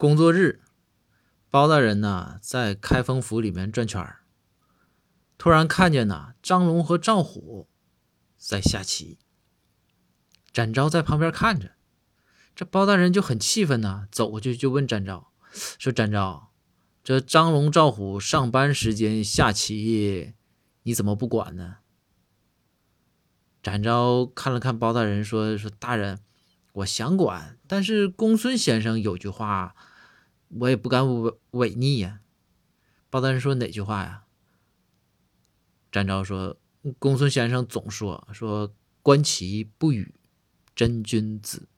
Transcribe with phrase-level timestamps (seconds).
[0.00, 0.62] 工作日，
[1.50, 4.20] 包大人呢在开封府里面转圈儿，
[5.36, 7.68] 突然看见呢张龙和赵虎
[8.38, 9.18] 在下棋。
[10.54, 11.72] 展昭在旁边看着，
[12.56, 15.34] 这包大人就很气愤呐，走过去就问展昭
[15.78, 16.50] 说：“展昭，
[17.04, 20.32] 这张龙赵虎上班时间下棋，
[20.84, 21.76] 你怎么不管呢？”
[23.62, 26.20] 展昭看了看包大人，说：“说大人，
[26.72, 29.74] 我想管，但是公孙先生有句话。”
[30.58, 32.22] 我也不敢违违逆呀。
[33.08, 34.24] 包大人说哪句话呀？
[35.92, 36.56] 展昭说
[36.98, 40.12] ：“公孙先生总说说观棋不语
[40.74, 41.68] 真君子。”